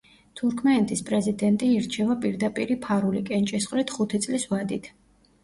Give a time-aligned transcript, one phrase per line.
[0.39, 4.93] თურქმენეთის პრეზიდენტი ირჩევა პირდაპირი ფარული კენჭისყრით ხუთი წლის ვადით.